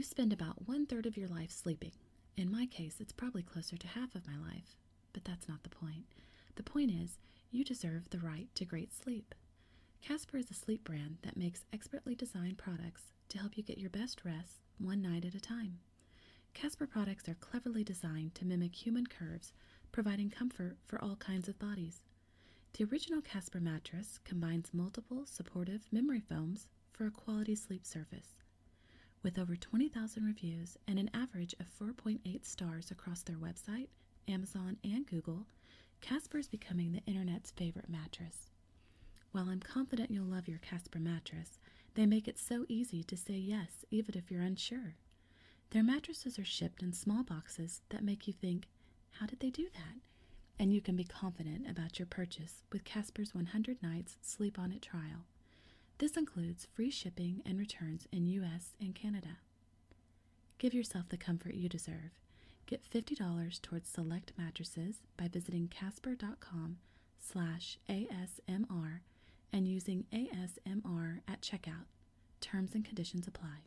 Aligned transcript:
You 0.00 0.04
spend 0.04 0.32
about 0.32 0.66
one 0.66 0.86
third 0.86 1.04
of 1.04 1.18
your 1.18 1.28
life 1.28 1.50
sleeping. 1.50 1.92
In 2.34 2.50
my 2.50 2.64
case, 2.64 2.96
it's 3.00 3.12
probably 3.12 3.42
closer 3.42 3.76
to 3.76 3.86
half 3.86 4.14
of 4.14 4.26
my 4.26 4.38
life. 4.38 4.78
But 5.12 5.26
that's 5.26 5.46
not 5.46 5.62
the 5.62 5.68
point. 5.68 6.06
The 6.54 6.62
point 6.62 6.90
is, 6.90 7.18
you 7.50 7.64
deserve 7.64 8.08
the 8.08 8.18
right 8.18 8.48
to 8.54 8.64
great 8.64 8.94
sleep. 8.94 9.34
Casper 10.00 10.38
is 10.38 10.50
a 10.50 10.54
sleep 10.54 10.84
brand 10.84 11.18
that 11.20 11.36
makes 11.36 11.66
expertly 11.70 12.14
designed 12.14 12.56
products 12.56 13.12
to 13.28 13.36
help 13.36 13.58
you 13.58 13.62
get 13.62 13.76
your 13.76 13.90
best 13.90 14.24
rest 14.24 14.62
one 14.78 15.02
night 15.02 15.26
at 15.26 15.34
a 15.34 15.38
time. 15.38 15.80
Casper 16.54 16.86
products 16.86 17.28
are 17.28 17.34
cleverly 17.34 17.84
designed 17.84 18.34
to 18.36 18.46
mimic 18.46 18.74
human 18.74 19.06
curves, 19.06 19.52
providing 19.92 20.30
comfort 20.30 20.78
for 20.86 20.98
all 21.04 21.16
kinds 21.16 21.46
of 21.46 21.58
bodies. 21.58 22.00
The 22.72 22.84
original 22.84 23.20
Casper 23.20 23.60
mattress 23.60 24.18
combines 24.24 24.72
multiple 24.72 25.26
supportive 25.26 25.82
memory 25.92 26.20
foams 26.20 26.68
for 26.90 27.04
a 27.04 27.10
quality 27.10 27.54
sleep 27.54 27.84
surface. 27.84 28.40
With 29.22 29.38
over 29.38 29.54
20,000 29.54 30.24
reviews 30.24 30.78
and 30.88 30.98
an 30.98 31.10
average 31.12 31.54
of 31.60 31.66
4.8 31.78 32.44
stars 32.44 32.90
across 32.90 33.22
their 33.22 33.36
website, 33.36 33.88
Amazon, 34.26 34.78
and 34.82 35.06
Google, 35.06 35.46
Casper 36.00 36.38
is 36.38 36.48
becoming 36.48 36.92
the 36.92 37.04
internet's 37.04 37.50
favorite 37.50 37.90
mattress. 37.90 38.50
While 39.32 39.50
I'm 39.50 39.60
confident 39.60 40.10
you'll 40.10 40.24
love 40.24 40.48
your 40.48 40.58
Casper 40.58 40.98
mattress, 40.98 41.58
they 41.94 42.06
make 42.06 42.28
it 42.28 42.38
so 42.38 42.64
easy 42.68 43.02
to 43.04 43.16
say 43.16 43.34
yes 43.34 43.84
even 43.90 44.16
if 44.16 44.30
you're 44.30 44.40
unsure. 44.40 44.94
Their 45.70 45.84
mattresses 45.84 46.38
are 46.38 46.44
shipped 46.44 46.82
in 46.82 46.94
small 46.94 47.22
boxes 47.22 47.82
that 47.90 48.02
make 48.02 48.26
you 48.26 48.32
think, 48.32 48.68
how 49.12 49.26
did 49.26 49.40
they 49.40 49.50
do 49.50 49.68
that? 49.74 50.00
And 50.58 50.72
you 50.72 50.80
can 50.80 50.96
be 50.96 51.04
confident 51.04 51.68
about 51.70 51.98
your 51.98 52.06
purchase 52.06 52.62
with 52.72 52.84
Casper's 52.84 53.34
100 53.34 53.82
Nights 53.82 54.16
Sleep 54.22 54.58
On 54.58 54.72
It 54.72 54.80
trial. 54.82 55.26
This 56.00 56.16
includes 56.16 56.66
free 56.72 56.90
shipping 56.90 57.42
and 57.44 57.58
returns 57.58 58.08
in 58.10 58.26
US 58.28 58.72
and 58.80 58.94
Canada. 58.94 59.36
Give 60.56 60.72
yourself 60.72 61.10
the 61.10 61.18
comfort 61.18 61.52
you 61.52 61.68
deserve. 61.68 62.12
Get 62.64 62.82
$50 62.90 63.60
towards 63.60 63.86
select 63.86 64.32
mattresses 64.38 65.02
by 65.18 65.28
visiting 65.28 65.68
casper.com 65.68 66.78
slash 67.18 67.76
ASMR 67.90 69.00
and 69.52 69.68
using 69.68 70.06
ASMR 70.10 71.20
at 71.28 71.42
checkout. 71.42 71.84
Terms 72.40 72.74
and 72.74 72.82
conditions 72.82 73.28
apply. 73.28 73.66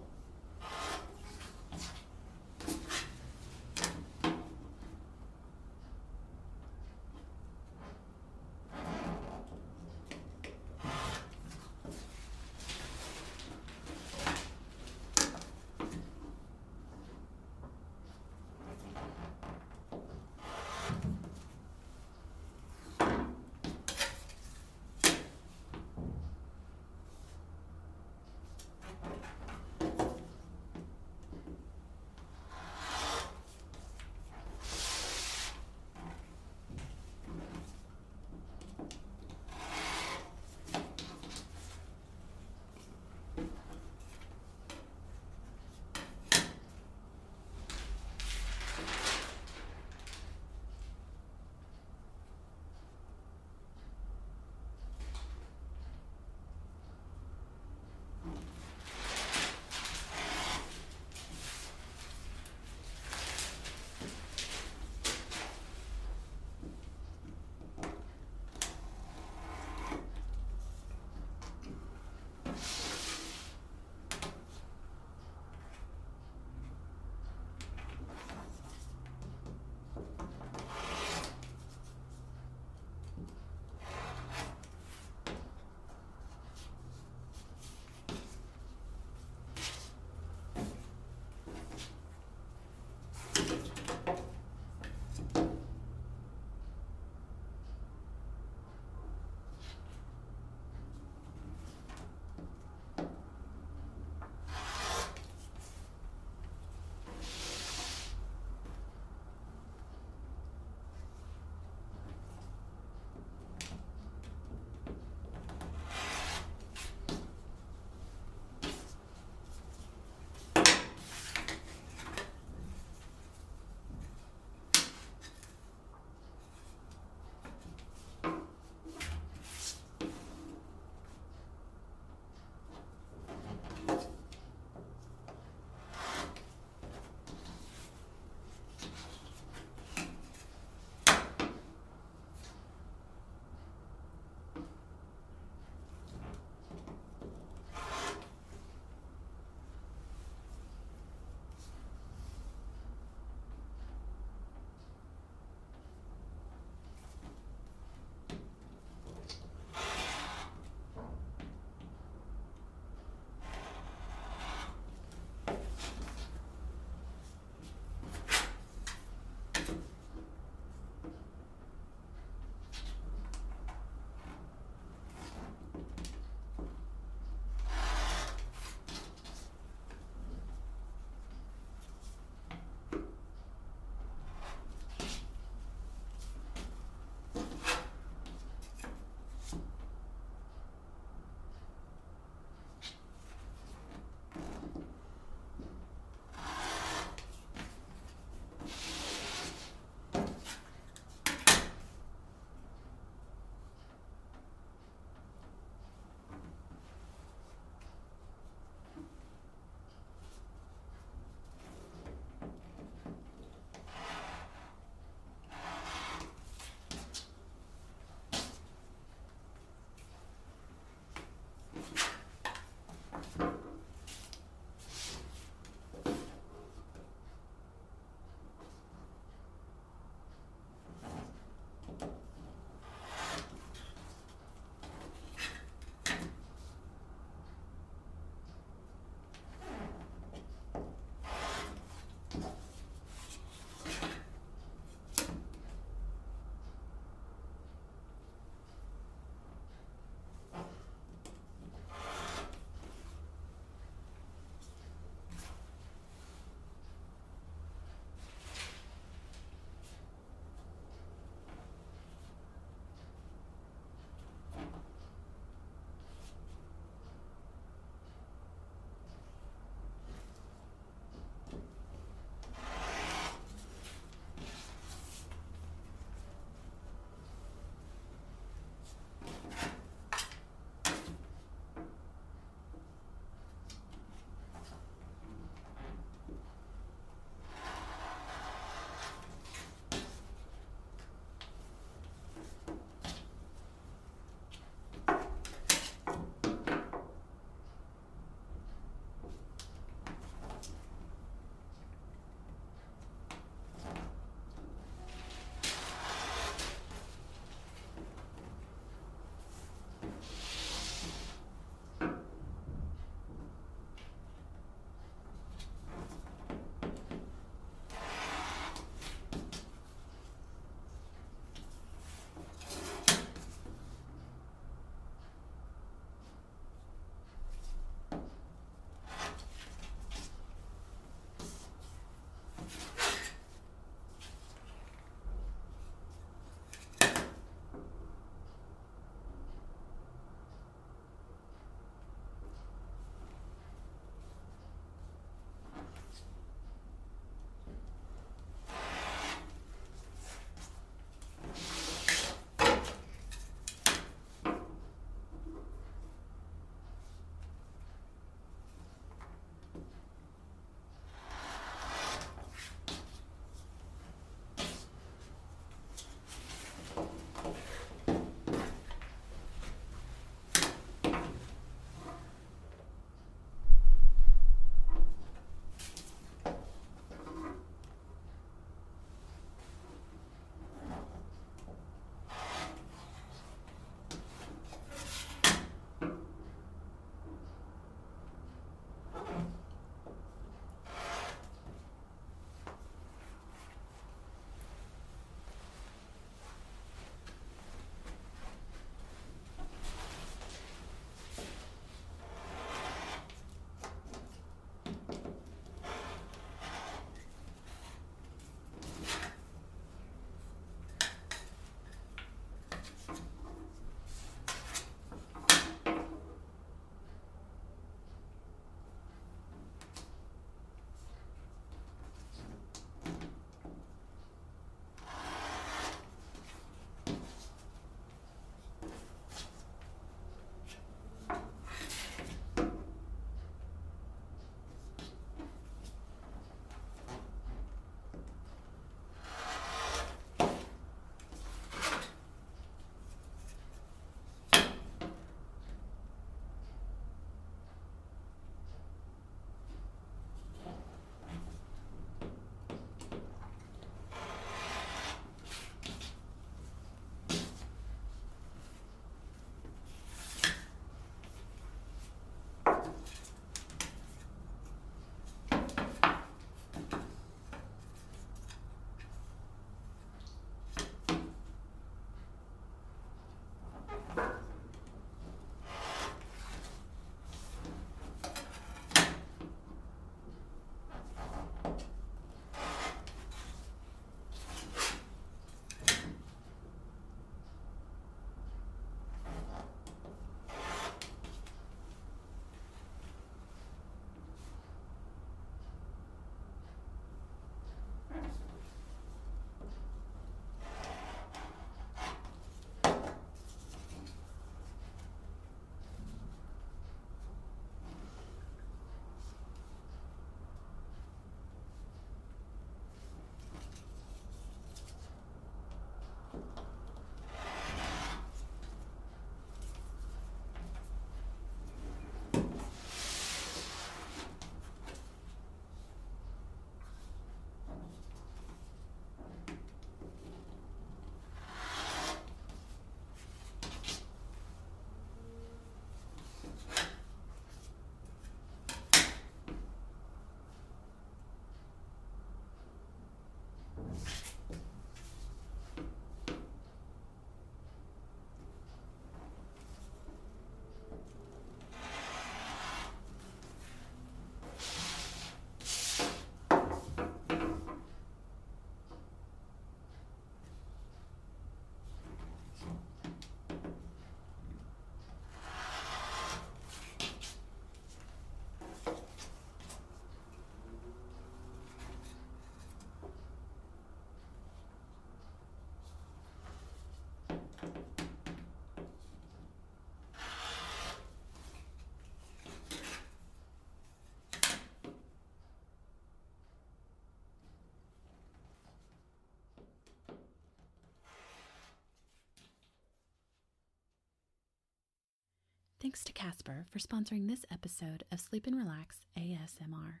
Thanks 595.80 596.02
to 596.04 596.12
Casper 596.12 596.66
for 596.70 596.80
sponsoring 596.80 597.28
this 597.28 597.44
episode 597.52 598.02
of 598.10 598.18
Sleep 598.20 598.48
and 598.48 598.56
Relax 598.56 598.96
ASMR. 599.16 600.00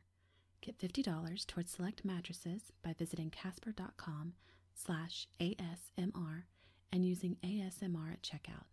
Get 0.60 0.76
$50 0.76 1.46
towards 1.46 1.70
select 1.70 2.04
mattresses 2.04 2.72
by 2.82 2.94
visiting 2.98 3.30
casper.com 3.30 4.32
slash 4.74 5.28
ASMR 5.40 6.42
and 6.92 7.04
using 7.04 7.36
ASMR 7.44 8.12
at 8.12 8.22
checkout. 8.22 8.64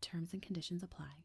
Terms 0.00 0.32
and 0.32 0.40
conditions 0.40 0.84
apply. 0.84 1.24